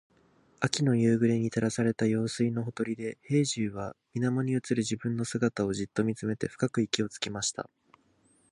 [0.59, 7.69] 秋の夕暮れに照らされた用水のほとりで、兵十は水面に映る自分の姿をじっと見つめて深く息をつきました。